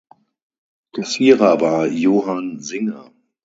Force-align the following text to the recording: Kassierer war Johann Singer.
Kassierer 0.95 1.61
war 1.61 1.85
Johann 1.85 2.59
Singer. 2.59 3.11